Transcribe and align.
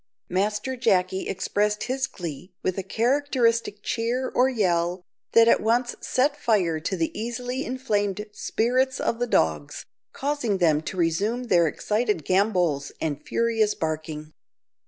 Master 0.29 0.75
Jacky 0.75 1.27
expressed 1.27 1.83
his 1.83 2.07
glee 2.07 2.51
with 2.63 2.79
a 2.79 2.81
characteristic 2.81 3.83
cheer 3.83 4.29
or 4.29 4.49
yell, 4.49 5.03
that 5.33 5.47
at 5.47 5.61
once 5.61 5.93
set 6.01 6.35
fire 6.35 6.79
to 6.79 6.97
the 6.97 7.11
easily 7.15 7.63
inflamed 7.63 8.25
spirits 8.31 8.99
of 8.99 9.19
the 9.19 9.27
dogs, 9.27 9.85
causing 10.11 10.57
them 10.57 10.81
to 10.81 10.97
resume 10.97 11.43
their 11.43 11.67
excited 11.67 12.25
gambols 12.25 12.91
and 12.99 13.21
furious 13.23 13.75
barking. 13.75 14.33